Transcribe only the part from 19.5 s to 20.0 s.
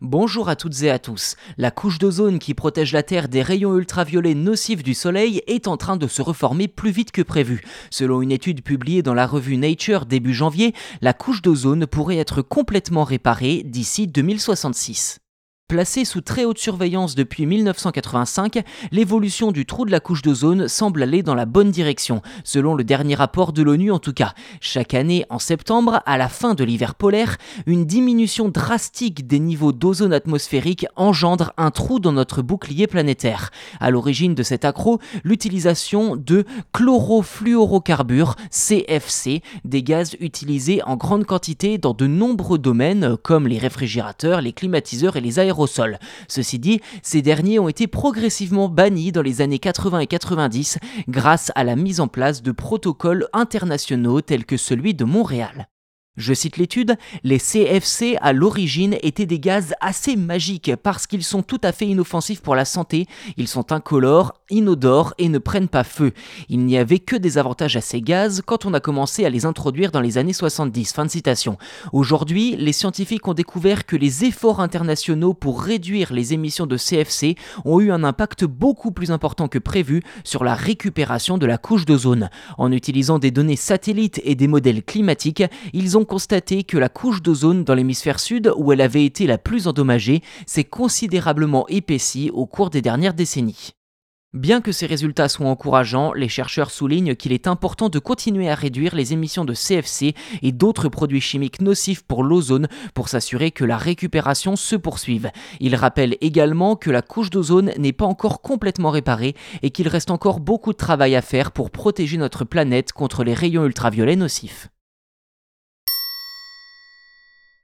du trou de la